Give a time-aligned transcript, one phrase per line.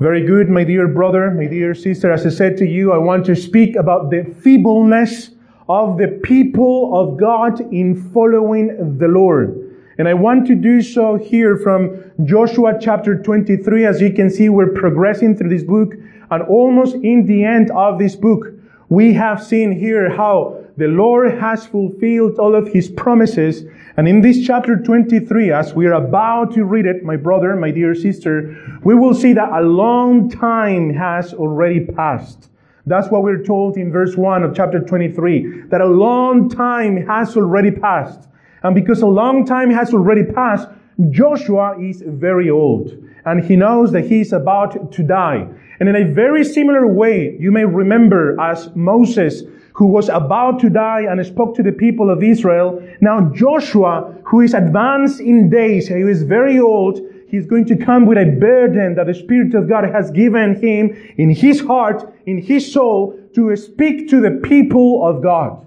[0.00, 2.10] Very good, my dear brother, my dear sister.
[2.10, 5.32] As I said to you, I want to speak about the feebleness
[5.68, 9.76] of the people of God in following the Lord.
[9.98, 13.84] And I want to do so here from Joshua chapter 23.
[13.84, 15.92] As you can see, we're progressing through this book
[16.30, 18.46] and almost in the end of this book,
[18.90, 23.64] we have seen here how the Lord has fulfilled all of his promises
[24.00, 27.70] and in this chapter 23, as we are about to read it, my brother, my
[27.70, 32.48] dear sister, we will see that a long time has already passed.
[32.86, 37.36] That's what we're told in verse 1 of chapter 23, that a long time has
[37.36, 38.26] already passed.
[38.62, 40.68] And because a long time has already passed,
[41.10, 42.96] Joshua is very old.
[43.24, 45.46] And he knows that he is about to die.
[45.78, 49.42] And in a very similar way, you may remember as Moses
[49.80, 52.82] who was about to die and spoke to the people of Israel.
[53.00, 58.04] Now Joshua, who is advanced in days, he is very old, he's going to come
[58.04, 62.42] with a burden that the Spirit of God has given him in his heart, in
[62.42, 65.64] his soul, to speak to the people of God.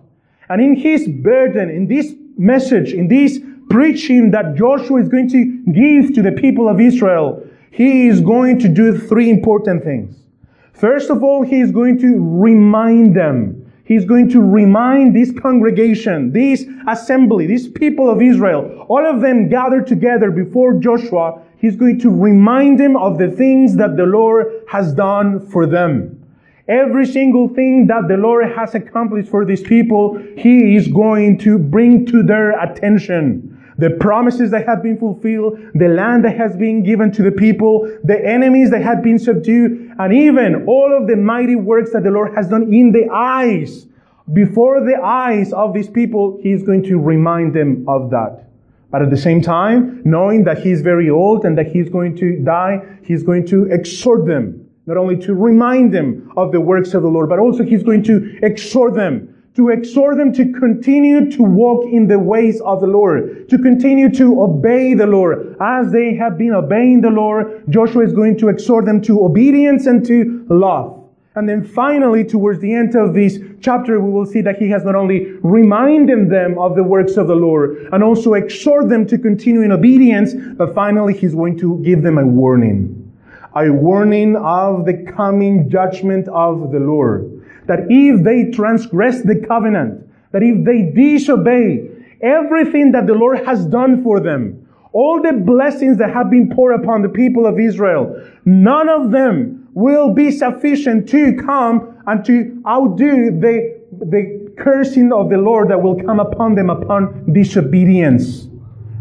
[0.48, 3.40] And in his burden, in this message, in this
[3.74, 5.42] preaching that Joshua is going to
[5.74, 10.16] give to the people of Israel, he is going to do three important things.
[10.74, 16.32] First of all, he is going to remind them He's going to remind this congregation,
[16.32, 21.42] this assembly, these people of Israel, all of them gathered together before Joshua.
[21.58, 26.20] He's going to remind them of the things that the Lord has done for them.
[26.70, 31.58] Every single thing that the Lord has accomplished for these people, He is going to
[31.58, 36.84] bring to their attention the promises that have been fulfilled, the land that has been
[36.84, 41.18] given to the people, the enemies that had been subdued, and even all of the
[41.18, 43.86] mighty works that the Lord has done in the eyes,
[44.32, 48.46] before the eyes of these people, He is going to remind them of that.
[48.90, 52.40] But at the same time, knowing that He's very old and that He's going to
[52.40, 57.02] die, He's going to exhort them, not only to remind them of the works of
[57.02, 61.44] the Lord, but also He's going to exhort them to exhort them to continue to
[61.44, 65.56] walk in the ways of the Lord, to continue to obey the Lord.
[65.62, 69.86] As they have been obeying the Lord, Joshua is going to exhort them to obedience
[69.86, 71.00] and to love.
[71.36, 74.84] And then finally, towards the end of this chapter, we will see that he has
[74.84, 79.18] not only reminded them of the works of the Lord and also exhort them to
[79.18, 83.00] continue in obedience, but finally he's going to give them a warning.
[83.56, 87.33] A warning of the coming judgment of the Lord
[87.68, 91.88] that if they transgress the covenant, that if they disobey
[92.22, 96.80] everything that the Lord has done for them, all the blessings that have been poured
[96.80, 102.62] upon the people of Israel, none of them will be sufficient to come and to
[102.68, 108.48] outdo the, the cursing of the Lord that will come upon them upon disobedience.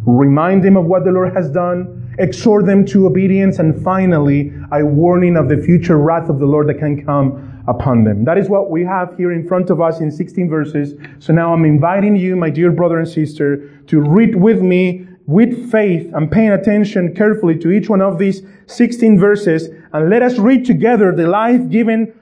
[0.06, 4.84] Remind them of what the Lord has done, exhort them to obedience, and finally, a
[4.84, 8.24] warning of the future wrath of the Lord that can come upon them.
[8.24, 10.94] That is what we have here in front of us in 16 verses.
[11.20, 15.70] So now I'm inviting you, my dear brother and sister, to read with me with
[15.70, 20.38] faith and paying attention carefully to each one of these 16 verses and let us
[20.38, 22.12] read together the life-giving,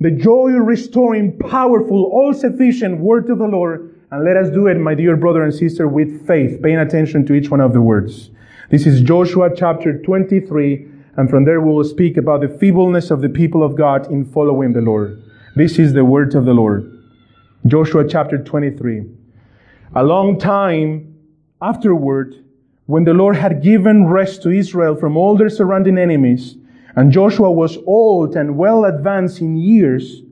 [0.00, 3.89] the joy restoring, powerful, all sufficient word of the Lord.
[4.10, 7.34] And let us do it, my dear brother and sister, with faith, paying attention to
[7.34, 8.30] each one of the words.
[8.70, 13.20] This is Joshua chapter 23 and from there we will speak about the feebleness of
[13.20, 15.22] the people of God in following the Lord.
[15.56, 16.98] This is the word of the Lord.
[17.66, 19.04] Joshua chapter 23.
[19.96, 21.14] A long time
[21.60, 22.42] afterward,
[22.86, 26.56] when the Lord had given rest to Israel from all their surrounding enemies,
[26.96, 30.22] and Joshua was old and well advanced in years,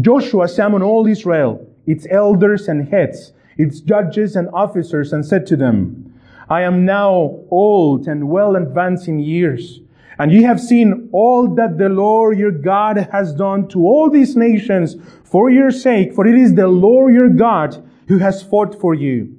[0.00, 5.56] Joshua summoned all Israel, its elders and heads, its judges and officers, and said to
[5.56, 6.12] them,
[6.48, 9.80] I am now old and well advanced in years.
[10.18, 14.36] And ye have seen all that the Lord your God has done to all these
[14.36, 18.94] nations for your sake, for it is the Lord your God who has fought for
[18.94, 19.36] you.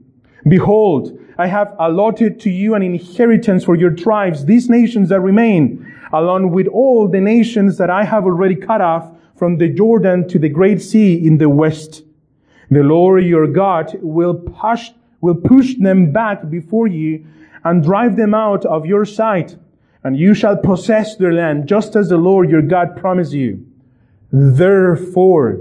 [0.48, 5.94] Behold, I have allotted to you an inheritance for your tribes, these nations that remain,
[6.14, 10.40] along with all the nations that I have already cut off from the Jordan to
[10.40, 12.05] the great sea in the west.
[12.70, 14.92] The Lord your God will push,
[15.22, 17.26] will push them back before you
[17.64, 19.58] and drive them out of your sight
[20.06, 23.66] and you shall possess their land, just as the Lord your God promised you.
[24.32, 25.60] Therefore,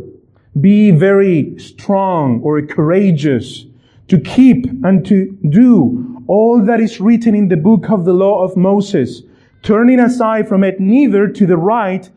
[0.61, 3.65] be very strong or courageous
[4.09, 8.45] to keep and to do all that is written in the book of the law
[8.45, 9.23] of Moses,
[9.63, 12.11] turning aside from it neither to the right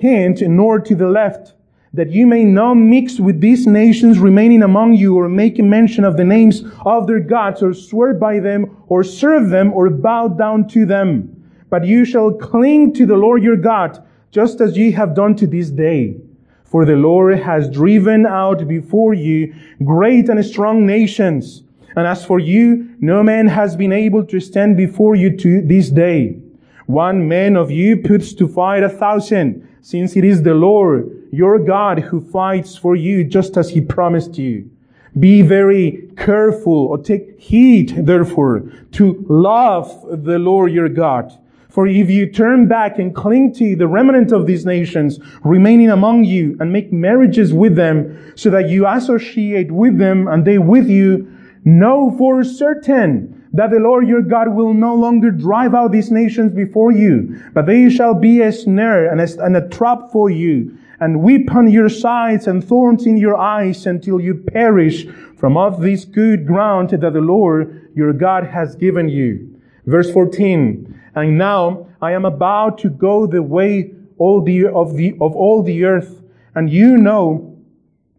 [0.00, 1.54] hand nor to the left,
[1.94, 6.16] that you may not mix with these nations remaining among you or make mention of
[6.16, 10.66] the names of their gods or swear by them or serve them or bow down
[10.66, 11.30] to them.
[11.70, 15.46] But you shall cling to the Lord your God, just as ye have done to
[15.46, 16.16] this day.
[16.64, 19.54] For the Lord has driven out before you
[19.84, 21.62] great and strong nations.
[21.94, 25.90] And as for you, no man has been able to stand before you to this
[25.90, 26.40] day.
[26.86, 31.58] One man of you puts to fight a thousand, since it is the Lord your
[31.58, 34.70] God who fights for you just as he promised you.
[35.18, 41.32] Be very careful or take heed, therefore, to love the Lord your God.
[41.68, 46.22] For if you turn back and cling to the remnant of these nations remaining among
[46.24, 50.88] you and make marriages with them so that you associate with them and they with
[50.88, 51.28] you,
[51.64, 56.52] know for certain that the Lord your God will no longer drive out these nations
[56.52, 60.76] before you, but they shall be a snare and a, and a trap for you
[61.00, 65.06] and weep on your sides and thorns in your eyes until you perish
[65.36, 69.60] from off this good ground that the Lord your God has given you.
[69.86, 71.00] Verse 14.
[71.14, 75.62] And now I am about to go the way all the, of the, of all
[75.62, 76.22] the earth.
[76.54, 77.56] And you know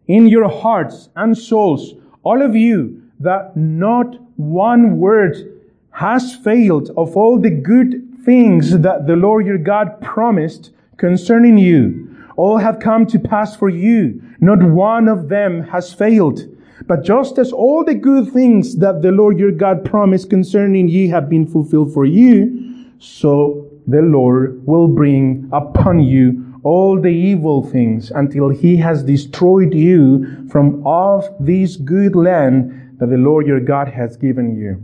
[0.08, 1.94] in your hearts and souls,
[2.24, 5.62] all of you, that not one word
[5.92, 12.05] has failed of all the good things that the Lord your God promised concerning you.
[12.38, 14.22] All have come to pass for you.
[14.40, 16.42] Not one of them has failed.
[16.88, 21.08] But just as all the good things that the Lord your God promised concerning ye
[21.08, 27.64] have been fulfilled for you, so the Lord will bring upon you all the evil
[27.64, 33.60] things until he has destroyed you from off this good land that the Lord your
[33.60, 34.84] God has given you.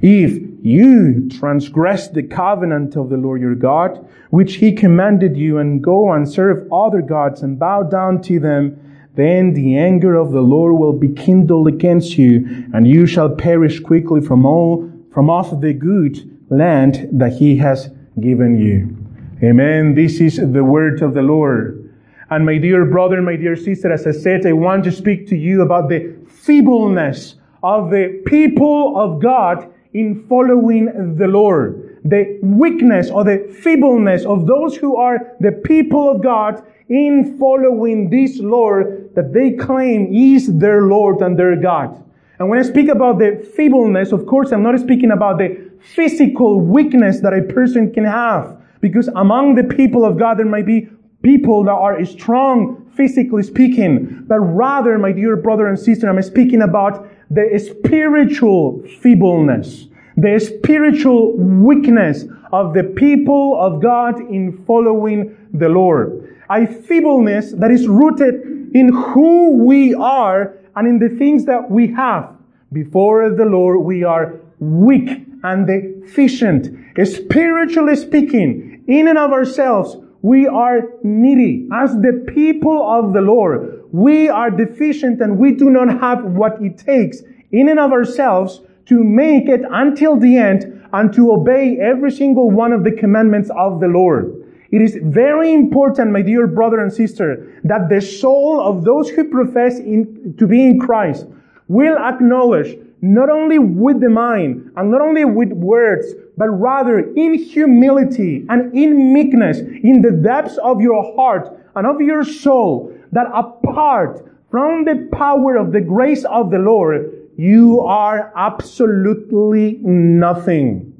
[0.00, 5.82] If you transgress the covenant of the Lord your God, which he commanded you, and
[5.82, 8.78] go and serve other gods and bow down to them,
[9.14, 13.80] then the anger of the Lord will be kindled against you, and you shall perish
[13.80, 17.90] quickly from all, from off the good land that he has
[18.20, 18.96] given you.
[19.42, 19.94] Amen.
[19.94, 21.92] This is the word of the Lord.
[22.30, 25.36] And my dear brother, my dear sister, as I said, I want to speak to
[25.36, 31.98] you about the feebleness of the people of God in following the Lord.
[32.04, 38.08] The weakness or the feebleness of those who are the people of God in following
[38.08, 42.02] this Lord that they claim is their Lord and their God.
[42.38, 46.60] And when I speak about the feebleness, of course, I'm not speaking about the physical
[46.60, 48.56] weakness that a person can have.
[48.80, 50.88] Because among the people of God, there might be
[51.28, 54.24] people that are strong physically speaking.
[54.26, 61.36] But rather, my dear brother and sister, I'm speaking about the spiritual feebleness, the spiritual
[61.36, 66.34] weakness of the people of God in following the Lord.
[66.48, 71.92] A feebleness that is rooted in who we are and in the things that we
[71.92, 72.32] have.
[72.72, 75.10] Before the Lord, we are weak
[75.42, 76.74] and deficient.
[77.06, 81.68] Spiritually speaking, in and of ourselves, we are needy.
[81.72, 86.60] As the people of the Lord, we are deficient and we do not have what
[86.60, 91.78] it takes in and of ourselves to make it until the end and to obey
[91.80, 94.34] every single one of the commandments of the Lord.
[94.70, 99.24] It is very important, my dear brother and sister, that the soul of those who
[99.24, 101.26] profess in, to be in Christ
[101.68, 106.06] will acknowledge not only with the mind and not only with words,
[106.38, 112.00] but rather in humility and in meekness, in the depths of your heart and of
[112.00, 118.32] your soul, that apart from the power of the grace of the Lord, you are
[118.36, 120.94] absolutely nothing.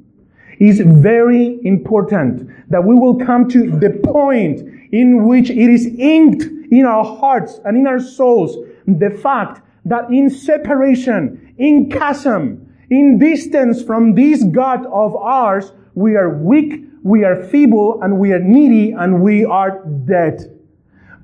[0.59, 4.59] It's very important that we will come to the point
[4.91, 10.09] in which it is inked in our hearts and in our souls the fact that
[10.09, 17.23] in separation, in chasm, in distance from this God of ours, we are weak, we
[17.23, 20.55] are feeble, and we are needy, and we are dead.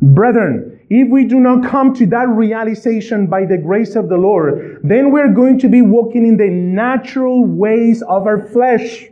[0.02, 4.80] Brethren, if we do not come to that realization by the grace of the Lord,
[4.84, 9.08] then we're going to be walking in the natural ways of our flesh.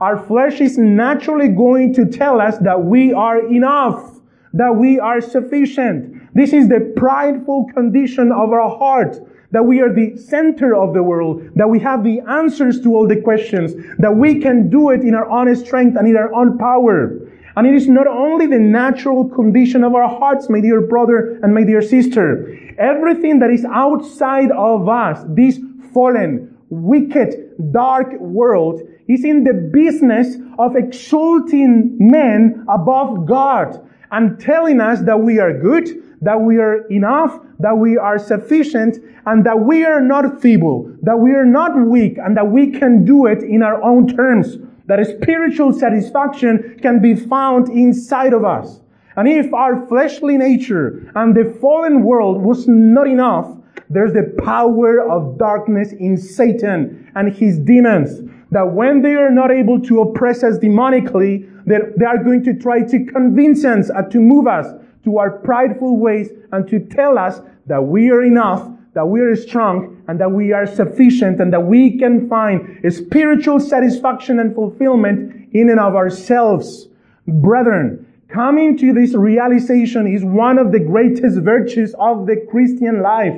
[0.00, 4.20] Our flesh is naturally going to tell us that we are enough,
[4.52, 6.34] that we are sufficient.
[6.34, 9.20] This is the prideful condition of our heart
[9.52, 13.06] that we are the center of the world, that we have the answers to all
[13.06, 16.58] the questions, that we can do it in our own strength and in our own
[16.58, 17.18] power.
[17.54, 21.54] And it is not only the natural condition of our hearts, my dear brother and
[21.54, 22.58] my dear sister.
[22.78, 25.60] Everything that is outside of us, this
[25.92, 34.80] fallen, wicked, dark world, is in the business of exalting men above God and telling
[34.80, 35.88] us that we are good,
[36.20, 41.18] that we are enough, that we are sufficient, and that we are not feeble, that
[41.18, 44.58] we are not weak, and that we can do it in our own terms.
[44.86, 48.80] That spiritual satisfaction can be found inside of us.
[49.16, 53.56] And if our fleshly nature and the fallen world was not enough,
[53.88, 59.50] there's the power of darkness in Satan and his demons that when they are not
[59.50, 64.10] able to oppress us demonically, that they are going to try to convince us and
[64.10, 64.66] to move us
[65.04, 69.36] to our prideful ways and to tell us that we are enough, that we are
[69.36, 75.48] strong, and that we are sufficient, and that we can find spiritual satisfaction and fulfillment
[75.52, 76.88] in and of ourselves.
[77.26, 83.36] Brethren, coming to this realization is one of the greatest virtues of the Christian life.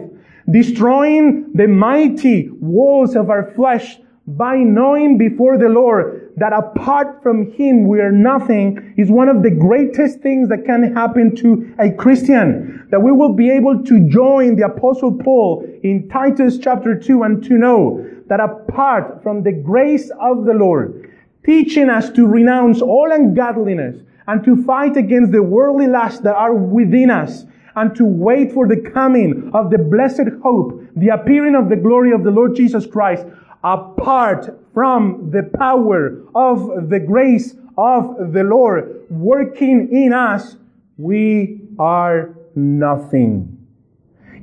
[0.50, 7.52] Destroying the mighty walls of our flesh by knowing before the Lord that apart from
[7.52, 11.90] Him we are nothing is one of the greatest things that can happen to a
[11.92, 12.86] Christian.
[12.90, 17.44] That we will be able to join the Apostle Paul in Titus chapter 2 and
[17.44, 21.10] to know that apart from the grace of the Lord,
[21.44, 26.54] teaching us to renounce all ungodliness and to fight against the worldly lusts that are
[26.54, 27.44] within us
[27.76, 32.12] and to wait for the coming of the blessed hope, the appearing of the glory
[32.12, 33.26] of the Lord Jesus Christ,
[33.62, 40.56] apart from the power of the grace of the Lord working in us,
[40.98, 43.56] we are nothing.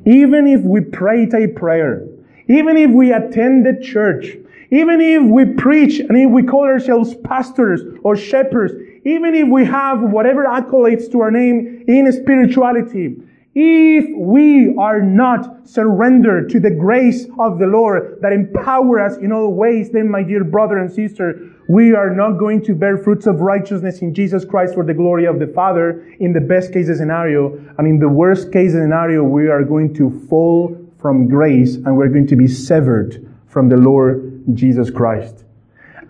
[0.06, 2.08] Even if we prayed a prayer,
[2.48, 4.38] even if we attended church,
[4.72, 8.74] even if we preach and if we call ourselves pastors or shepherds,
[9.04, 13.18] even if we have whatever accolades to our name in spirituality,
[13.53, 19.34] if we are not surrendered to the grace of the Lord that empower us in
[19.34, 23.27] all ways, then my dear brother and sister, we are not going to bear fruits
[23.27, 26.88] of righteousness in Jesus Christ for the glory of the Father in the best case
[26.88, 27.58] scenario.
[27.77, 32.10] And in the worst case scenario, we are going to fall from grace and we're
[32.10, 35.43] going to be severed from the Lord Jesus Christ.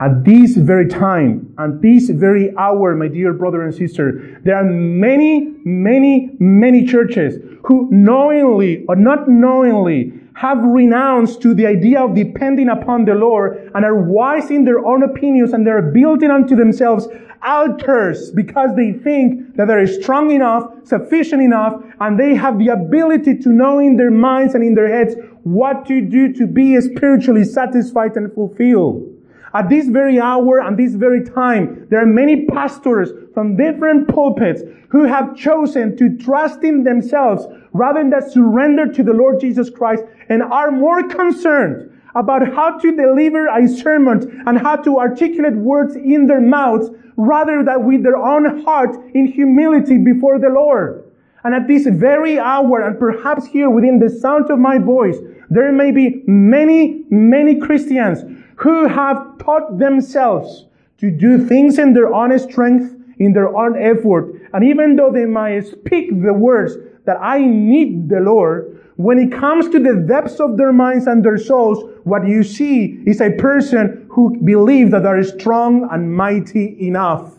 [0.01, 4.63] At this very time, at this very hour, my dear brother and sister, there are
[4.63, 12.15] many, many, many churches who knowingly or not knowingly have renounced to the idea of
[12.15, 16.55] depending upon the Lord and are wise in their own opinions and they're building unto
[16.55, 17.07] themselves
[17.43, 23.37] altars because they think that they're strong enough, sufficient enough, and they have the ability
[23.37, 27.43] to know in their minds and in their heads what to do to be spiritually
[27.43, 29.10] satisfied and fulfilled.
[29.53, 34.61] At this very hour and this very time, there are many pastors from different pulpits
[34.89, 40.03] who have chosen to trust in themselves rather than surrender to the Lord Jesus Christ
[40.29, 45.95] and are more concerned about how to deliver a sermon and how to articulate words
[45.95, 51.03] in their mouths rather than with their own heart in humility before the Lord.
[51.43, 55.17] And at this very hour, and perhaps here within the sound of my voice,
[55.51, 58.23] there may be many, many Christians
[58.55, 60.65] who have taught themselves
[60.99, 64.49] to do things in their own strength, in their own effort.
[64.53, 69.33] And even though they might speak the words that I need the Lord, when it
[69.33, 73.31] comes to the depths of their minds and their souls, what you see is a
[73.31, 77.33] person who believes that they are strong and mighty enough.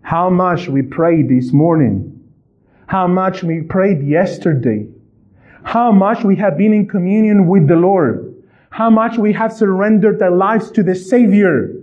[0.00, 2.26] How much we prayed this morning.
[2.86, 4.86] How much we prayed yesterday.
[5.64, 8.32] How much we have been in communion with the Lord
[8.72, 11.74] how much we have surrendered our lives to the Savior.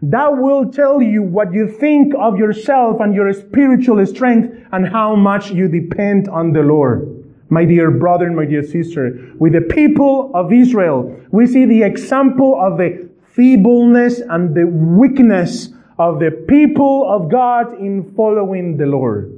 [0.00, 5.16] That will tell you what you think of yourself and your spiritual strength and how
[5.16, 7.12] much you depend on the Lord.
[7.48, 11.82] My dear brother and my dear sister, with the people of Israel, we see the
[11.82, 18.86] example of the feebleness and the weakness of the people of God in following the
[18.86, 19.32] Lord.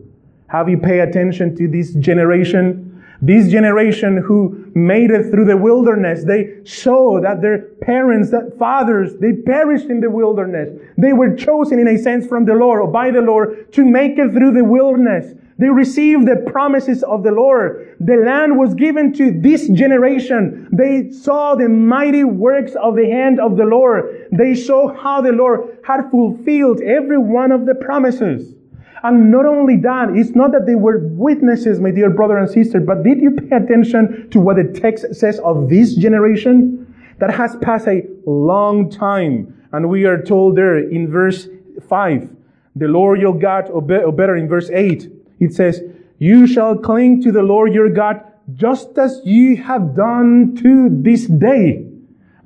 [0.49, 2.88] Have you paid attention to this generation?
[3.21, 9.17] This generation who made it through the wilderness, they saw that their parents, that fathers,
[9.21, 10.71] they perished in the wilderness.
[10.97, 14.19] They were chosen in a sense from the Lord or by the Lord to make
[14.19, 15.35] it through the wilderness.
[15.59, 17.97] They received the promises of the Lord.
[17.99, 20.69] The land was given to this generation.
[20.73, 24.29] They saw the mighty works of the hand of the Lord.
[24.31, 28.55] They saw how the Lord had fulfilled every one of the promises.
[29.03, 32.81] And not only that, it's not that they were witnesses, my dear brother and sister,
[32.81, 36.85] but did you pay attention to what the text says of this generation?
[37.19, 39.55] That has passed a long time.
[39.73, 41.49] And we are told there in verse
[41.89, 42.31] 5,
[42.77, 45.83] the Lord your God, or better in verse 8, it says,
[46.19, 48.23] You shall cling to the Lord your God
[48.55, 51.85] just as you have done to this day.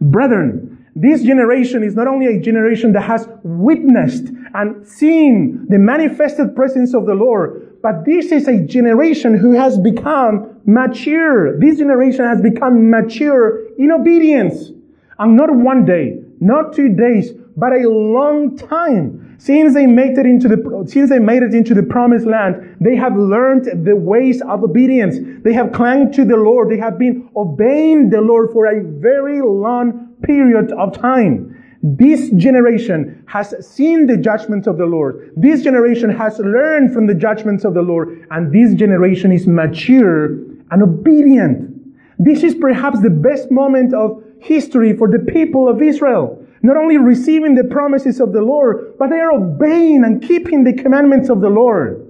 [0.01, 6.55] Brethren, this generation is not only a generation that has witnessed and seen the manifested
[6.55, 11.59] presence of the Lord, but this is a generation who has become mature.
[11.59, 14.71] This generation has become mature in obedience.
[15.19, 19.37] And not one day, not two days, but a long time.
[19.39, 22.95] Since they made it into the, since they made it into the promised land, they
[22.95, 25.17] have learned the ways of obedience.
[25.43, 26.71] They have clung to the Lord.
[26.71, 31.62] They have been obeying the Lord for a very long period of time.
[31.83, 35.33] This generation has seen the judgments of the Lord.
[35.37, 38.27] This generation has learned from the judgments of the Lord.
[38.31, 40.27] And this generation is mature
[40.71, 41.71] and obedient.
[42.19, 46.97] This is perhaps the best moment of history for the people of Israel not only
[46.97, 51.41] receiving the promises of the Lord, but they are obeying and keeping the commandments of
[51.41, 52.09] the Lord.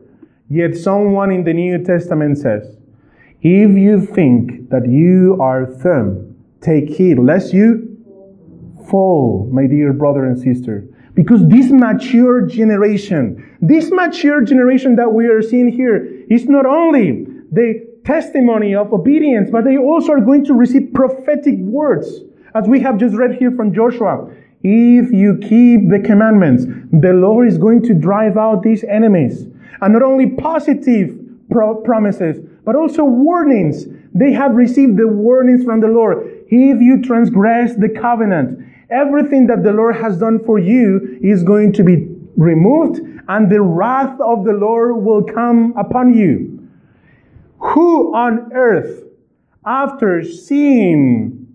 [0.50, 2.76] Yet someone in the New Testament says,
[3.40, 7.91] if you think that you are firm, take heed lest you
[8.88, 10.86] fall, my dear brother and sister.
[11.14, 17.26] Because this mature generation, this mature generation that we are seeing here is not only
[17.50, 22.20] the testimony of obedience, but they also are going to receive prophetic words.
[22.54, 24.30] As we have just read here from Joshua,
[24.62, 29.46] if you keep the commandments, the Lord is going to drive out these enemies.
[29.80, 31.18] And not only positive
[31.50, 33.86] pro- promises, but also warnings.
[34.14, 36.44] They have received the warnings from the Lord.
[36.48, 41.72] If you transgress the covenant, everything that the Lord has done for you is going
[41.74, 46.68] to be removed and the wrath of the Lord will come upon you.
[47.58, 49.04] Who on earth,
[49.64, 51.46] after seeing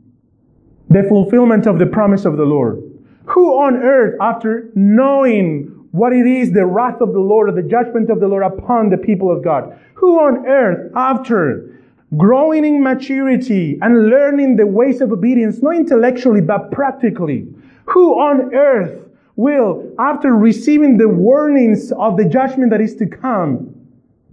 [0.89, 2.82] the fulfillment of the promise of the Lord,
[3.25, 7.67] who on earth, after knowing what it is, the wrath of the Lord or the
[7.67, 11.77] judgment of the Lord upon the people of God, who on earth, after
[12.15, 17.48] growing in maturity and learning the ways of obedience, not intellectually, but practically,
[17.85, 23.74] who on earth will, after receiving the warnings of the judgment that is to come,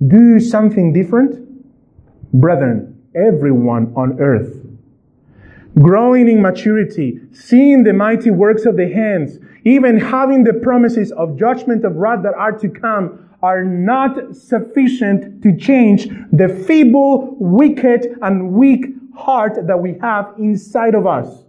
[0.07, 1.41] do something different?
[2.33, 4.65] Brethren, everyone on earth
[5.81, 11.39] growing in maturity, seeing the mighty works of the hands, even having the promises of
[11.39, 18.17] judgment of wrath that are to come, are not sufficient to change the feeble, wicked,
[18.23, 21.45] and weak heart that we have inside of us.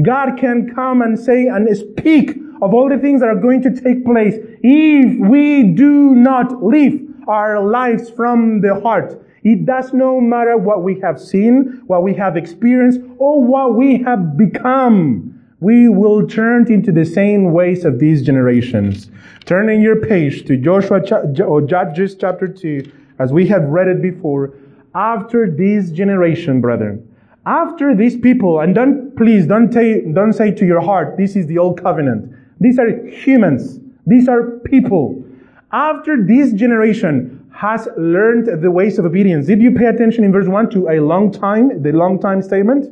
[0.00, 3.70] God can come and say and speak of all the things that are going to
[3.70, 6.94] take place if we do not live
[7.26, 12.12] our lives from the heart it does no matter what we have seen, what we
[12.14, 15.35] have experienced, or what we have become.
[15.66, 19.10] We will turn into the same ways of these generations.
[19.46, 21.00] Turning your page to Joshua
[21.44, 24.54] or Judges chapter 2, as we have read it before.
[24.94, 27.12] After this generation, brethren,
[27.46, 31.48] after these people, and don't, please, don't, t- don't say to your heart, this is
[31.48, 32.32] the old covenant.
[32.60, 33.80] These are humans.
[34.06, 35.20] These are people.
[35.72, 39.46] After this generation, has learned the ways of obedience.
[39.46, 42.86] Did you pay attention in verse 1 to a long time, the long time statement?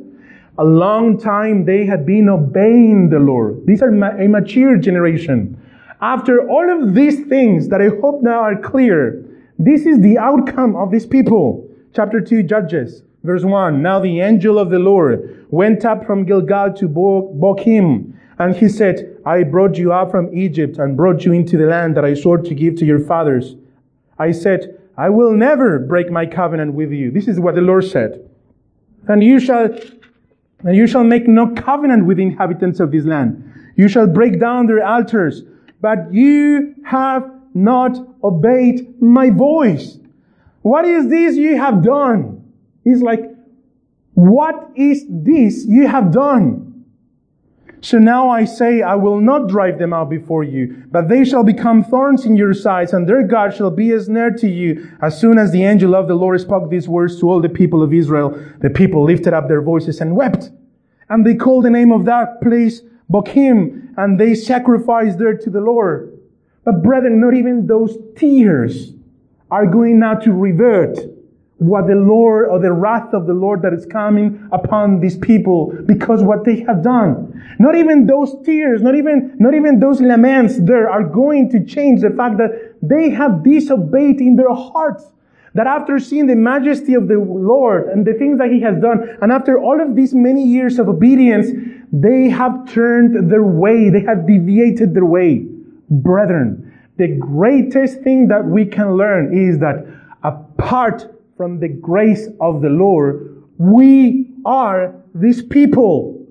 [0.57, 3.65] A long time they had been obeying the Lord.
[3.65, 5.61] These are a mature generation.
[6.01, 9.25] After all of these things that I hope now are clear,
[9.59, 11.67] this is the outcome of these people.
[11.93, 13.81] Chapter 2, Judges, verse 1.
[13.81, 19.17] Now the angel of the Lord went up from Gilgal to Bochim, and he said,
[19.25, 22.37] I brought you up from Egypt and brought you into the land that I swore
[22.37, 23.55] to give to your fathers.
[24.19, 27.11] I said, I will never break my covenant with you.
[27.11, 28.29] This is what the Lord said.
[29.07, 29.69] And you shall,
[30.65, 33.71] and you shall make no covenant with the inhabitants of this land.
[33.77, 35.43] You shall break down their altars,
[35.79, 39.97] but you have not obeyed my voice.
[40.63, 42.51] What is this you have done?
[42.83, 43.21] He's like,
[44.15, 46.74] what is this you have done?
[47.85, 51.43] So now I say, I will not drive them out before you, but they shall
[51.43, 54.91] become thorns in your sides, and their God shall be as near to you.
[55.03, 57.83] As soon as the angel of the Lord spoke these words to all the people
[57.83, 60.49] of Israel, the people lifted up their voices and wept.
[61.09, 65.61] And they called the name of that place Bochim, and they sacrificed there to the
[65.61, 66.19] Lord.
[66.63, 68.93] But brethren, not even those tears
[69.51, 70.97] are going now to revert
[71.57, 75.73] what the Lord or the wrath of the Lord that is coming upon these people
[75.85, 77.31] because what they have done.
[77.59, 82.01] Not even those tears, not even, not even those laments there are going to change
[82.01, 85.05] the fact that they have disobeyed in their hearts.
[85.53, 89.17] That after seeing the majesty of the Lord and the things that He has done,
[89.21, 91.47] and after all of these many years of obedience,
[91.93, 93.89] they have turned their way.
[93.89, 95.45] They have deviated their way.
[95.89, 99.85] Brethren, the greatest thing that we can learn is that
[100.23, 106.25] apart from the grace of the Lord, we are these people.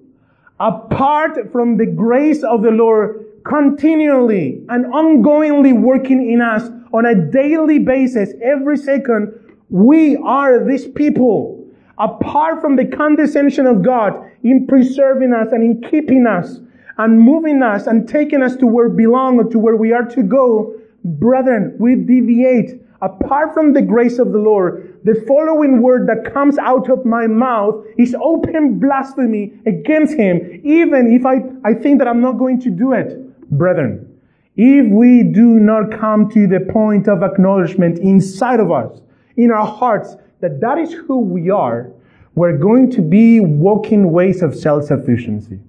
[0.60, 7.14] Apart from the grace of the Lord, continually and ongoingly working in us on a
[7.14, 9.32] daily basis, every second,
[9.68, 11.60] we are these people.
[11.98, 16.60] Apart from the condescension of God in preserving us and in keeping us
[16.98, 20.04] and moving us and taking us to where we belong or to where we are
[20.04, 26.08] to go, brethren, we deviate apart from the grace of the Lord, the following word
[26.08, 31.74] that comes out of my mouth is open blasphemy against him, even if I, I
[31.74, 33.20] think that I'm not going to do it.
[33.50, 34.10] Brethren,
[34.56, 39.02] if we do not come to the point of acknowledgement inside of us,
[39.36, 41.90] in our hearts, that that is who we are,
[42.34, 45.60] we're going to be walking ways of self-sufficiency,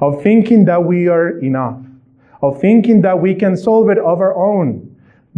[0.00, 1.80] of thinking that we are enough,
[2.42, 4.85] of thinking that we can solve it of our own,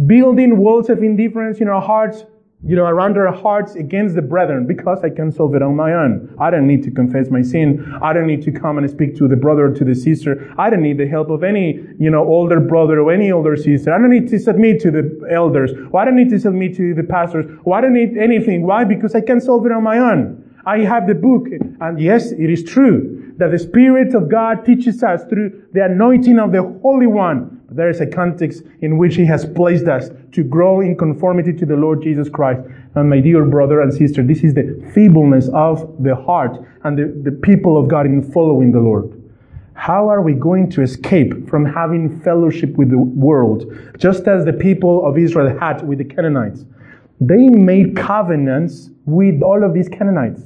[0.05, 2.23] building walls of indifference in our hearts,
[2.65, 5.93] you know, around our hearts against the brethren because I can solve it on my
[5.93, 6.35] own.
[6.39, 7.97] I don't need to confess my sin.
[8.01, 10.53] I don't need to come and speak to the brother or to the sister.
[10.57, 13.93] I don't need the help of any, you know, older brother or any older sister.
[13.93, 15.71] I don't need to submit to the elders.
[15.95, 17.45] I don't need to submit to the pastors.
[17.63, 18.63] Or I don't need anything.
[18.63, 18.83] Why?
[18.83, 20.45] Because I can solve it on my own.
[20.65, 21.47] I have the book.
[21.79, 26.39] And yes, it is true that the Spirit of God teaches us through the anointing
[26.39, 30.43] of the Holy One there is a context in which He has placed us to
[30.43, 32.61] grow in conformity to the Lord Jesus Christ.
[32.95, 37.29] And my dear brother and sister, this is the feebleness of the heart and the,
[37.29, 39.15] the people of God in following the Lord.
[39.73, 44.51] How are we going to escape from having fellowship with the world, just as the
[44.51, 46.65] people of Israel had with the Canaanites?
[47.21, 50.41] They made covenants with all of these Canaanites.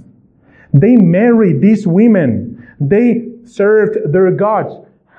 [0.74, 2.68] They married these women.
[2.80, 4.74] They served their gods.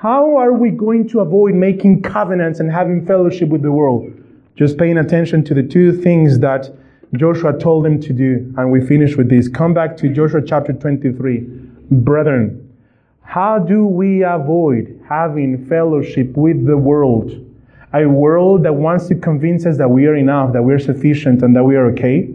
[0.05, 4.13] How are we going to avoid making covenants and having fellowship with the world?
[4.55, 6.71] Just paying attention to the two things that
[7.15, 8.53] Joshua told them to do.
[8.59, 9.49] And we finish with this.
[9.49, 11.41] Come back to Joshua chapter 23.
[11.91, 12.71] Brethren,
[13.23, 17.33] how do we avoid having fellowship with the world?
[17.95, 21.57] A world that wants to convince us that we are enough, that we're sufficient, and
[21.57, 22.29] that we are okay.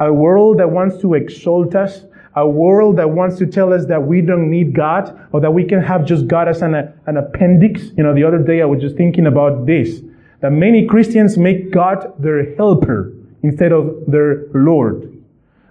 [0.00, 4.02] A world that wants to exalt us, a world that wants to tell us that
[4.02, 7.90] we don't need God or that we can have just God as an, an appendix.
[7.96, 10.00] You know, the other day I was just thinking about this,
[10.40, 15.08] that many Christians make God their helper instead of their Lord.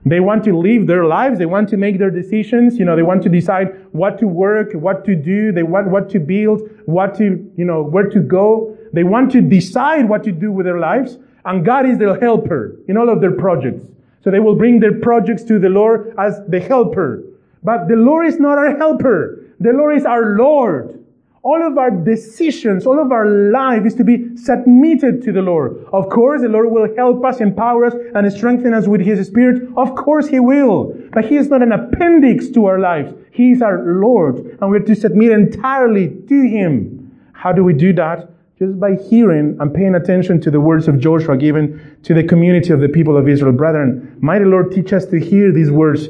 [0.05, 1.37] They want to live their lives.
[1.37, 2.77] They want to make their decisions.
[2.77, 5.51] You know, they want to decide what to work, what to do.
[5.51, 8.77] They want what to build, what to, you know, where to go.
[8.93, 11.17] They want to decide what to do with their lives.
[11.45, 13.85] And God is their helper in all of their projects.
[14.23, 17.23] So they will bring their projects to the Lord as the helper.
[17.63, 19.45] But the Lord is not our helper.
[19.59, 20.97] The Lord is our Lord.
[21.43, 25.85] All of our decisions, all of our life is to be submitted to the Lord.
[25.91, 29.71] Of course, the Lord will help us, empower us, and strengthen us with His Spirit.
[29.75, 30.95] Of course, He will.
[31.11, 33.13] But He is not an appendix to our lives.
[33.31, 37.19] He is our Lord, and we're to submit entirely to Him.
[37.33, 38.30] How do we do that?
[38.61, 42.71] Just by hearing and paying attention to the words of Joshua given to the community
[42.71, 43.53] of the people of Israel.
[43.53, 46.09] Brethren, mighty Lord, teach us to hear these words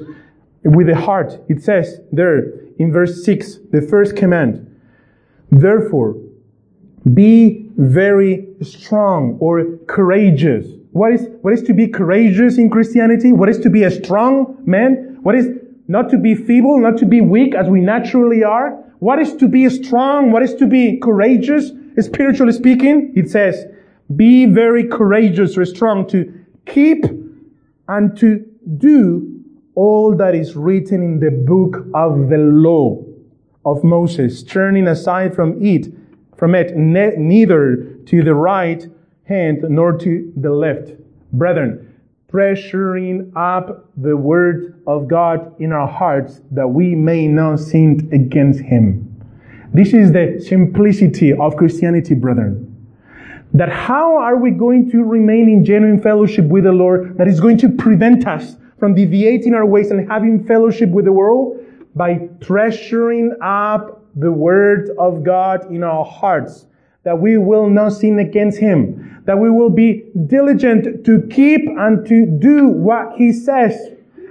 [0.65, 1.39] with the heart.
[1.47, 4.67] It says there in verse 6, the first command,
[5.49, 6.17] Therefore,
[7.13, 10.67] be very strong or courageous.
[10.91, 13.31] What is, what is to be courageous in Christianity?
[13.31, 15.19] What is to be a strong man?
[15.21, 15.47] What is
[15.87, 18.71] not to be feeble, not to be weak as we naturally are?
[18.99, 20.31] What is to be strong?
[20.33, 21.71] What is to be courageous?
[21.99, 23.65] Spiritually speaking, it says,
[24.15, 26.33] be very courageous or strong to
[26.65, 27.05] keep
[27.87, 28.45] and to
[28.77, 29.41] do
[29.75, 33.03] all that is written in the book of the law
[33.65, 35.87] of Moses, turning aside from it,
[36.37, 38.87] from it, ne- neither to the right
[39.25, 40.91] hand nor to the left.
[41.31, 41.93] Brethren,
[42.29, 48.61] treasuring up the word of God in our hearts that we may not sin against
[48.61, 49.10] him.
[49.73, 52.67] This is the simplicity of Christianity, brethren.
[53.53, 57.39] That how are we going to remain in genuine fellowship with the Lord that is
[57.39, 61.57] going to prevent us from deviating our ways and having fellowship with the world?
[61.95, 66.65] By treasuring up the word of God in our hearts
[67.03, 69.07] that we will not sin against Him.
[69.25, 73.75] that we will be diligent to keep and to do what He says.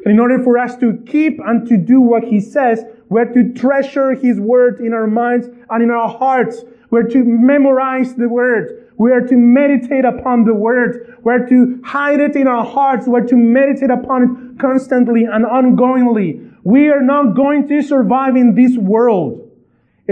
[0.05, 3.53] And in order for us to keep and to do what He says, we're to
[3.53, 6.64] treasure His word in our minds and in our hearts.
[6.90, 8.88] We're to memorize the word.
[8.96, 11.18] We are to meditate upon the word.
[11.23, 13.07] We're to hide it in our hearts.
[13.07, 16.55] We're to meditate upon it constantly and ongoingly.
[16.62, 19.51] We are not going to survive in this world.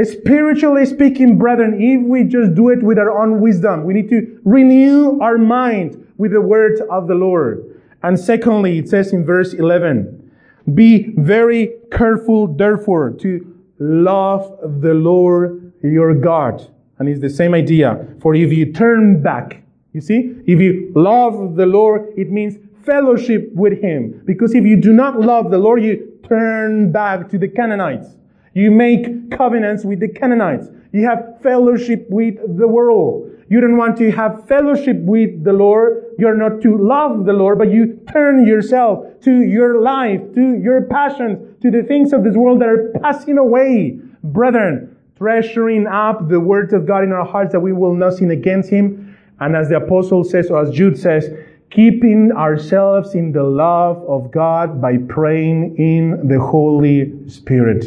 [0.03, 4.41] Spiritually speaking, brethren, if we just do it with our own wisdom, we need to
[4.45, 7.81] renew our mind with the word of the Lord.
[8.03, 10.28] And secondly, it says in verse 11,
[10.75, 16.69] be very careful, therefore, to love the Lord your God.
[16.99, 18.07] And it's the same idea.
[18.21, 23.51] For if you turn back, you see, if you love the Lord, it means fellowship
[23.55, 24.23] with Him.
[24.25, 28.17] Because if you do not love the Lord, you turn back to the Canaanites.
[28.55, 30.69] You make covenants with the Canaanites.
[30.93, 33.28] You have fellowship with the world.
[33.51, 36.05] You don't want to have fellowship with the Lord.
[36.19, 40.83] You're not to love the Lord, but you turn yourself to your life, to your
[40.83, 43.99] passions, to the things of this world that are passing away.
[44.23, 48.31] Brethren, treasuring up the words of God in our hearts that we will not sin
[48.31, 49.17] against Him.
[49.41, 51.31] And as the apostle says, or as Jude says,
[51.71, 57.85] keeping ourselves in the love of God by praying in the Holy Spirit.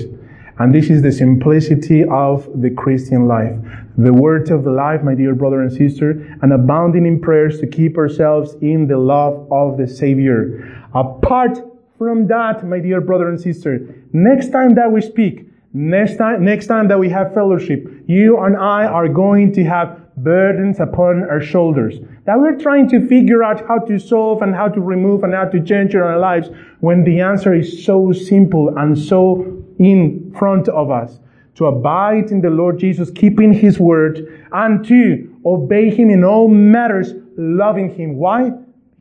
[0.59, 3.55] And this is the simplicity of the Christian life.
[3.97, 6.11] The words of the life, my dear brother and sister,
[6.41, 10.85] and abounding in prayers to keep ourselves in the love of the Savior.
[10.93, 11.59] Apart
[11.97, 16.67] from that, my dear brother and sister, next time that we speak, next time, next
[16.67, 21.41] time that we have fellowship, you and I are going to have burdens upon our
[21.41, 25.33] shoulders that we're trying to figure out how to solve and how to remove and
[25.33, 30.69] how to change our lives when the answer is so simple and so in front
[30.69, 31.19] of us
[31.55, 36.47] to abide in the Lord Jesus, keeping His word, and to obey Him in all
[36.47, 38.15] matters, loving Him.
[38.15, 38.51] Why?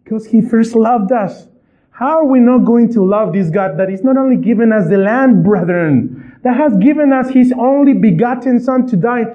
[0.02, 1.46] Because He first loved us.
[1.90, 4.88] How are we not going to love this God that is not only given us
[4.88, 9.26] the land, brethren, that has given us His only begotten Son to die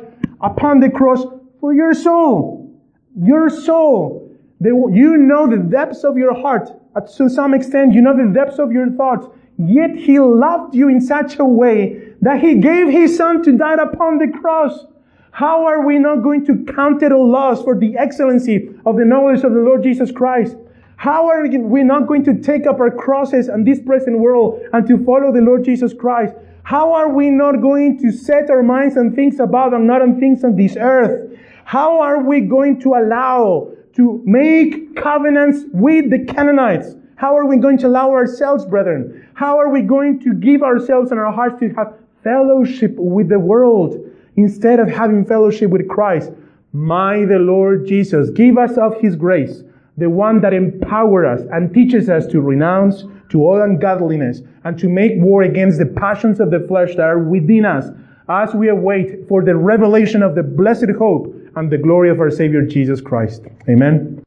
[0.42, 1.24] upon the cross
[1.62, 2.76] for your soul?
[3.22, 4.36] Your soul.
[4.60, 6.70] you know the depths of your heart.
[7.18, 9.28] To some extent, you know the depths of your thoughts.
[9.58, 13.76] Yet he loved you in such a way that he gave his son to die
[13.76, 14.86] upon the cross.
[15.32, 19.06] How are we not going to count it a loss for the excellency of the
[19.06, 20.56] knowledge of the Lord Jesus Christ?
[20.98, 24.88] How are we not going to take up our crosses in this present world and
[24.88, 26.34] to follow the Lord Jesus Christ?
[26.64, 30.20] How are we not going to set our minds on things above and not on
[30.20, 31.38] things on this earth?
[31.66, 36.96] How are we going to allow to make covenants with the Canaanites?
[37.18, 39.28] How are we going to allow ourselves, brethren?
[39.36, 43.40] How are we going to give ourselves and our hearts to have fellowship with the
[43.40, 43.98] world
[44.36, 46.32] instead of having fellowship with Christ?
[46.74, 49.64] My the Lord Jesus, give us of His grace,
[49.98, 54.90] the one that empowers us and teaches us to renounce to all ungodliness and to
[54.90, 57.86] make war against the passions of the flesh that are within us
[58.28, 62.32] as we await for the revelation of the blessed hope and the glory of our
[62.32, 63.44] Savior Jesus Christ.
[63.70, 64.22] Amen.